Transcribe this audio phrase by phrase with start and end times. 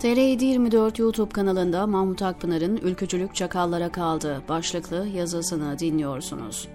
[0.00, 6.68] TR724 YouTube kanalında Mahmut Akpınar'ın Ülkücülük Çakallara Kaldı başlıklı yazısını dinliyorsunuz.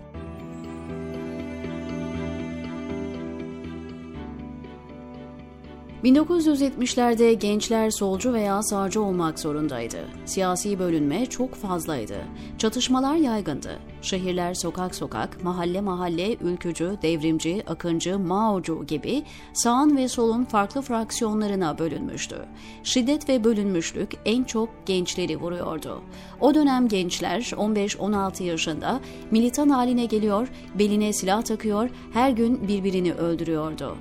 [6.03, 9.97] ...1970'lerde gençler solcu veya sağcı olmak zorundaydı.
[10.25, 12.17] Siyasi bölünme çok fazlaydı.
[12.57, 13.79] Çatışmalar yaygındı.
[14.01, 19.23] Şehirler sokak sokak, mahalle mahalle, ülkücü, devrimci, akıncı, Mao'cu gibi
[19.53, 22.35] sağın ve solun farklı fraksiyonlarına bölünmüştü.
[22.83, 26.01] Şiddet ve bölünmüşlük en çok gençleri vuruyordu.
[26.41, 28.99] O dönem gençler 15-16 yaşında
[29.31, 30.47] militan haline geliyor,
[30.79, 33.97] beline silah takıyor, her gün birbirini öldürüyordu.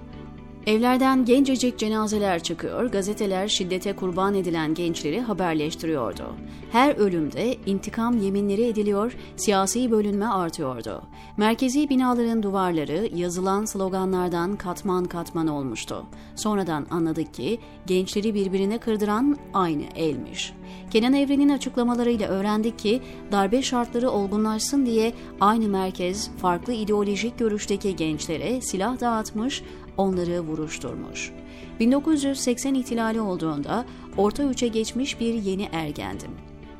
[0.69, 6.35] Evlerden gencecik cenazeler çıkıyor, gazeteler şiddete kurban edilen gençleri haberleştiriyordu.
[6.73, 11.03] Her ölümde intikam yeminleri ediliyor, siyasi bölünme artıyordu.
[11.37, 16.05] Merkezi binaların duvarları yazılan sloganlardan katman katman olmuştu.
[16.37, 20.53] Sonradan anladık ki gençleri birbirine kırdıran aynı elmiş.
[20.91, 28.61] Kenan Evren'in açıklamalarıyla öğrendik ki darbe şartları olgunlaşsın diye aynı merkez farklı ideolojik görüşteki gençlere
[28.61, 29.63] silah dağıtmış,
[29.99, 31.33] onları vuruşturmuş.
[31.81, 33.85] 1980 ihtilali olduğunda
[34.17, 36.31] orta üçe geçmiş bir yeni ergendim.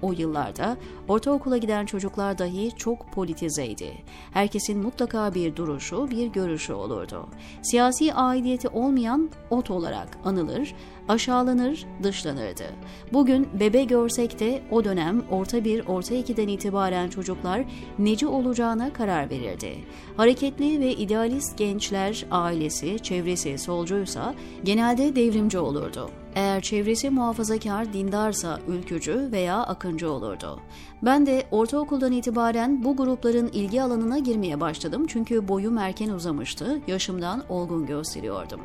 [0.03, 0.77] O yıllarda
[1.09, 3.93] ortaokula giden çocuklar dahi çok politizeydi.
[4.33, 7.27] Herkesin mutlaka bir duruşu, bir görüşü olurdu.
[7.63, 10.75] Siyasi aidiyeti olmayan ot olarak anılır,
[11.09, 12.65] aşağılanır, dışlanırdı.
[13.13, 17.65] Bugün bebe görsek de o dönem orta bir, orta ikiden itibaren çocuklar
[17.99, 19.75] neci olacağına karar verirdi.
[20.17, 26.11] Hareketli ve idealist gençler ailesi, çevresi solcuysa genelde devrimci olurdu.
[26.35, 30.61] Eğer çevresi muhafazakar, dindarsa ülkücü veya akıncı olurdu.
[31.03, 37.45] Ben de ortaokuldan itibaren bu grupların ilgi alanına girmeye başladım çünkü boyum erken uzamıştı, yaşımdan
[37.49, 38.61] olgun gösteriyordum.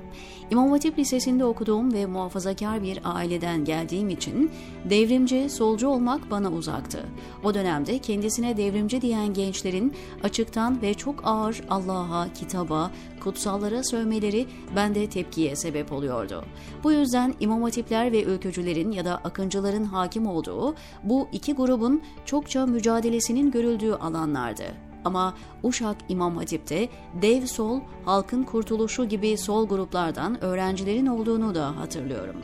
[0.52, 4.52] İmam Hatip Lisesi'nde okuduğum ve muhafazakar bir aileden geldiğim için
[4.90, 7.00] devrimci, solcu olmak bana uzaktı.
[7.44, 9.94] O dönemde kendisine devrimci diyen gençlerin
[10.24, 12.92] açıktan ve çok ağır Allah'a, kitaba,
[13.24, 16.46] kutsallara sövmeleri bende tepkiye sebep oluyordu.
[16.84, 22.66] Bu yüzden İmam Hatipler ve ülkücülerin ya da akıncıların hakim olduğu bu iki grubun çokça
[22.66, 24.64] mücadelesinin görüldüğü alanlardı.
[25.06, 26.90] Ama Uşak İmam Hatip'te
[27.22, 32.36] dev sol, halkın kurtuluşu gibi sol gruplardan öğrencilerin olduğunu da hatırlıyorum.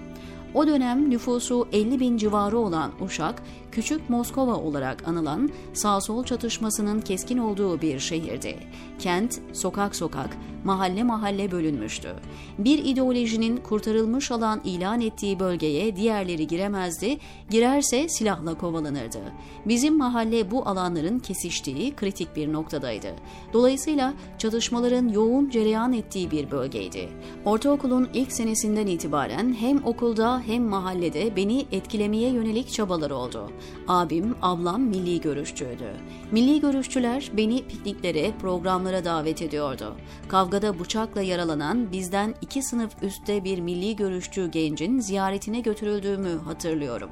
[0.53, 7.37] O dönem nüfusu 50 bin civarı olan Uşak, Küçük Moskova olarak anılan sağ-sol çatışmasının keskin
[7.37, 8.57] olduğu bir şehirdi.
[8.99, 12.15] Kent, sokak sokak, mahalle mahalle bölünmüştü.
[12.57, 17.17] Bir ideolojinin kurtarılmış alan ilan ettiği bölgeye diğerleri giremezdi,
[17.49, 19.19] girerse silahla kovalanırdı.
[19.65, 23.15] Bizim mahalle bu alanların kesiştiği kritik bir noktadaydı.
[23.53, 27.09] Dolayısıyla çatışmaların yoğun cereyan ettiği bir bölgeydi.
[27.45, 33.51] Ortaokulun ilk senesinden itibaren hem okulda hem mahallede beni etkilemeye yönelik çabalar oldu.
[33.87, 35.93] Abim, ablam milli görüşçüydü.
[36.31, 39.95] Milli görüşçüler beni pikniklere, programlara davet ediyordu.
[40.27, 47.09] Kavgada bıçakla yaralanan bizden iki sınıf üstte bir milli görüşçü gencin ziyaretine götürüldüğümü hatırlıyorum.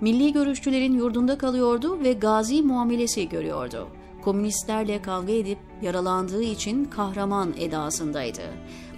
[0.00, 3.88] Milli görüşçülerin yurdunda kalıyordu ve gazi muamelesi görüyordu
[4.22, 8.42] komünistlerle kavga edip yaralandığı için kahraman edasındaydı.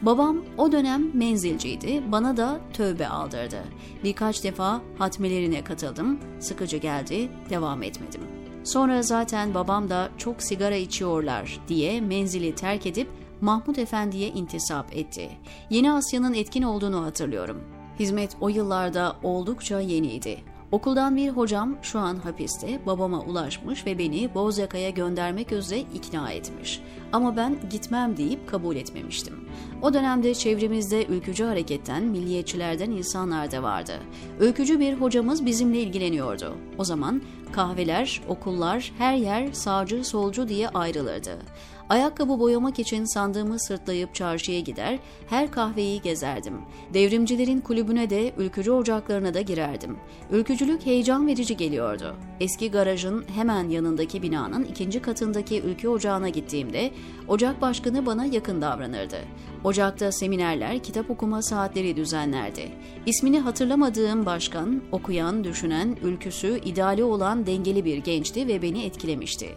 [0.02, 3.62] Babam o dönem menzilciydi, bana da tövbe aldırdı.
[4.04, 8.20] Birkaç defa hatmelerine katıldım, sıkıcı geldi, devam etmedim.
[8.64, 13.08] Sonra zaten babam da çok sigara içiyorlar diye menzili terk edip
[13.40, 15.30] Mahmut Efendi'ye intisap etti.
[15.70, 17.62] Yeni Asya'nın etkin olduğunu hatırlıyorum.
[17.98, 20.51] Hizmet o yıllarda oldukça yeniydi.
[20.72, 26.80] Okuldan bir hocam şu an hapiste babama ulaşmış ve beni Bozyaka'ya göndermek üzere ikna etmiş.
[27.12, 29.48] Ama ben gitmem deyip kabul etmemiştim.
[29.82, 33.92] O dönemde çevremizde ülkücü hareketten, milliyetçilerden insanlar da vardı.
[34.40, 36.54] Ülkücü bir hocamız bizimle ilgileniyordu.
[36.78, 37.22] O zaman
[37.52, 41.38] kahveler, okullar, her yer sağcı solcu diye ayrılırdı.
[41.88, 44.98] Ayakkabı boyamak için sandığımı sırtlayıp çarşıya gider,
[45.28, 46.60] her kahveyi gezerdim.
[46.94, 49.96] Devrimcilerin kulübüne de ülkücü ocaklarına da girerdim.
[50.30, 52.16] Ülkücülük heyecan verici geliyordu.
[52.40, 56.90] Eski garajın hemen yanındaki binanın ikinci katındaki ülke ocağına gittiğimde
[57.28, 59.18] ocak başkanı bana yakın davranırdı.
[59.64, 62.68] Ocakta seminerler, kitap okuma saatleri düzenlerdi.
[63.06, 69.48] İsmini hatırlamadığım başkan, okuyan, düşünen, ülküsü, ideali olan dengeli bir gençti ve beni etkilemişti.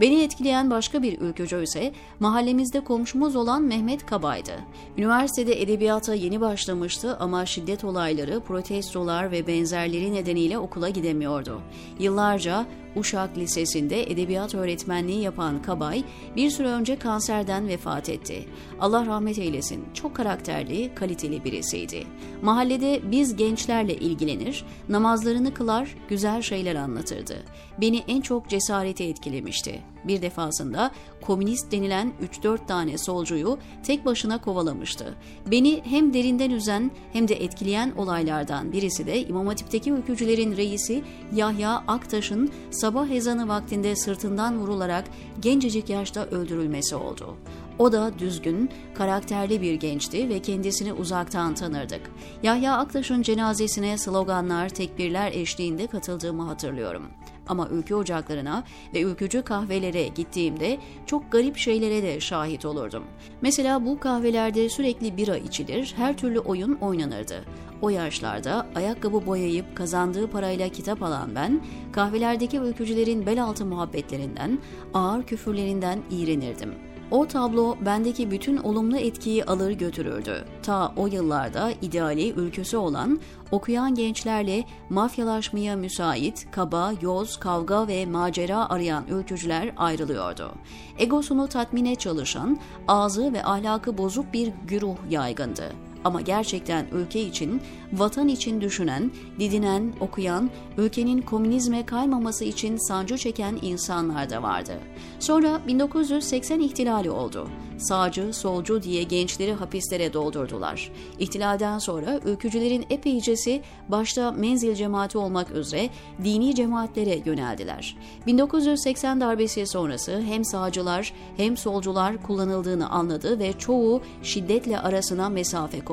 [0.00, 4.52] Beni etkileyen başka bir ülkücü ise mahallemizde komşumuz olan Mehmet Kabay'dı.
[4.98, 11.62] Üniversitede edebiyata yeni başlamıştı ama şiddet olayları, protestolar ve benzerleri nedeniyle okula gidemiyordu.
[11.98, 12.66] Yıllarca
[12.96, 16.04] Uşak Lisesi'nde edebiyat öğretmenliği yapan Kabay
[16.36, 18.44] bir süre önce kanserden vefat etti.
[18.80, 19.84] Allah rahmet eylesin.
[19.94, 22.06] Çok karakterli, kaliteli birisiydi.
[22.42, 27.36] Mahallede biz gençlerle ilgilenir, namazlarını kılar, güzel şeyler anlatırdı.
[27.80, 29.82] Beni en çok cesareti etkilemişti.
[30.04, 30.90] Bir defasında
[31.20, 32.12] komünist denilen
[32.42, 35.14] 3-4 tane solcuyu tek başına kovalamıştı.
[35.50, 41.02] Beni hem derinden üzen hem de etkileyen olaylardan birisi de İmam Hatip'teki ülkücülerin reisi
[41.34, 42.50] Yahya Aktaş'ın
[42.82, 45.04] sabah ezanı vaktinde sırtından vurularak
[45.40, 47.36] gencecik yaşta öldürülmesi oldu.
[47.78, 52.00] O da düzgün, karakterli bir gençti ve kendisini uzaktan tanırdık.
[52.42, 57.02] Yahya Aktaş'ın cenazesine sloganlar, tekbirler eşliğinde katıldığımı hatırlıyorum.
[57.48, 63.04] Ama ülke ocaklarına ve ülkücü kahvelere gittiğimde çok garip şeylere de şahit olurdum.
[63.42, 67.44] Mesela bu kahvelerde sürekli bira içilir, her türlü oyun oynanırdı.
[67.82, 71.60] O yaşlarda ayakkabı boyayıp kazandığı parayla kitap alan ben,
[71.92, 74.58] kahvelerdeki ülkücülerin bel altı muhabbetlerinden,
[74.94, 76.91] ağır küfürlerinden iğrenirdim.
[77.12, 80.44] O tablo bendeki bütün olumlu etkiyi alır götürürdü.
[80.62, 83.20] Ta o yıllarda ideali ülküsü olan
[83.50, 90.52] okuyan gençlerle mafyalaşmaya müsait, kaba, yoz, kavga ve macera arayan ülkücüler ayrılıyordu.
[90.98, 95.72] Egosunu tatmine çalışan, ağzı ve ahlakı bozuk bir güruh yaygındı.
[96.04, 97.62] Ama gerçekten ülke için,
[97.92, 104.72] vatan için düşünen, didinen, okuyan, ülkenin komünizme kaymaması için sancı çeken insanlar da vardı.
[105.18, 107.48] Sonra 1980 ihtilali oldu.
[107.78, 110.92] Sağcı, solcu diye gençleri hapislere doldurdular.
[111.18, 115.88] İhtilalden sonra ülkücülerin epeycesi başta menzil cemaati olmak üzere
[116.24, 117.96] dini cemaatlere yöneldiler.
[118.26, 125.91] 1980 darbesi sonrası hem sağcılar hem solcular kullanıldığını anladı ve çoğu şiddetle arasına mesafe koydu.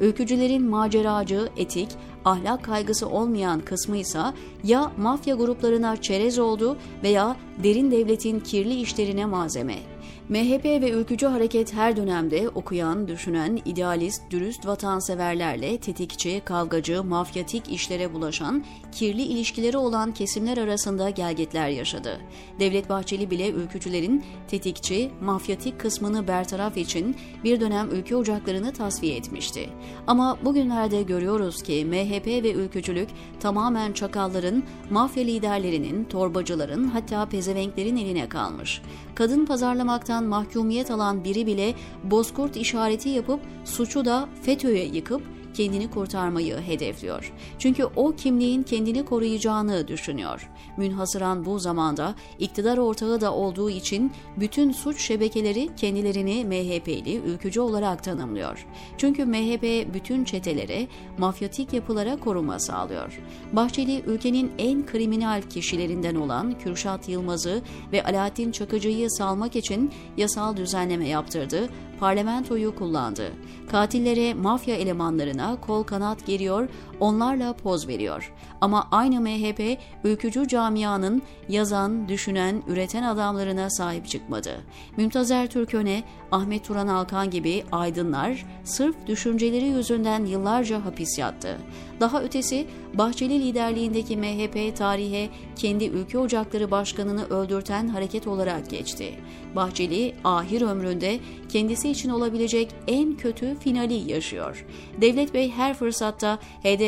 [0.00, 1.88] Ülkücülerin maceracı, etik,
[2.24, 4.22] ahlak kaygısı olmayan kısmı ise
[4.64, 9.89] ya mafya gruplarına çerez oldu veya derin devletin kirli işlerine malzeme.
[10.30, 18.14] MHP ve ülkücü hareket her dönemde okuyan, düşünen, idealist, dürüst vatanseverlerle tetikçi, kavgacı, mafyatik işlere
[18.14, 22.20] bulaşan, kirli ilişkileri olan kesimler arasında gelgetler yaşadı.
[22.60, 29.70] Devlet Bahçeli bile ülkücülerin tetikçi, mafyatik kısmını bertaraf için bir dönem ülke ocaklarını tasfiye etmişti.
[30.06, 33.08] Ama bugünlerde görüyoruz ki MHP ve ülkücülük
[33.40, 38.82] tamamen çakalların, mafya liderlerinin, torbacıların hatta pezevenklerin eline kalmış.
[39.14, 41.74] Kadın pazarlamaktan suçtan mahkumiyet alan biri bile
[42.04, 45.22] bozkurt işareti yapıp suçu da FETÖ'ye yıkıp
[45.54, 47.32] kendini kurtarmayı hedefliyor.
[47.58, 50.50] Çünkü o kimliğin kendini koruyacağını düşünüyor.
[50.76, 58.04] Münhasıran bu zamanda iktidar ortağı da olduğu için bütün suç şebekeleri kendilerini MHP'li ülkücü olarak
[58.04, 58.66] tanımlıyor.
[58.98, 60.86] Çünkü MHP bütün çetelere,
[61.18, 63.20] mafyatik yapılara koruma sağlıyor.
[63.52, 67.62] Bahçeli ülkenin en kriminal kişilerinden olan Kürşat Yılmaz'ı
[67.92, 71.68] ve Alaaddin Çakıcı'yı salmak için yasal düzenleme yaptırdı
[72.00, 73.32] parlamentoyu kullandı.
[73.70, 76.68] Katillere, mafya elemanlarına kol kanat geriyor,
[77.00, 78.32] onlarla poz veriyor.
[78.60, 84.60] Ama aynı MHP, ülkücü camianın yazan, düşünen, üreten adamlarına sahip çıkmadı.
[84.96, 86.02] Mümtazer Türköne,
[86.32, 91.58] Ahmet Turan Alkan gibi aydınlar sırf düşünceleri yüzünden yıllarca hapis yattı.
[92.00, 99.14] Daha ötesi Bahçeli liderliğindeki MHP tarihe kendi ülke ocakları başkanını öldürten hareket olarak geçti.
[99.56, 101.18] Bahçeli ahir ömründe
[101.48, 104.66] kendisi için olabilecek en kötü finali yaşıyor.
[105.00, 106.38] Devlet Bey her fırsatta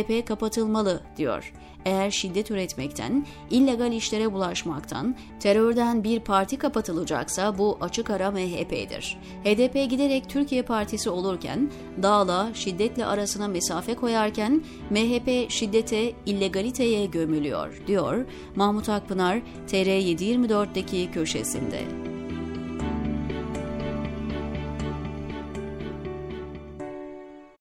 [0.03, 1.53] HDP kapatılmalı diyor.
[1.85, 9.19] Eğer şiddet üretmekten, illegal işlere bulaşmaktan, terörden bir parti kapatılacaksa bu açık ara MHP'dir.
[9.45, 11.71] HDP giderek Türkiye Partisi olurken,
[12.03, 22.12] dağla, şiddetle arasına mesafe koyarken MHP şiddete, illegaliteye gömülüyor, diyor Mahmut Akpınar TR724'deki köşesinde.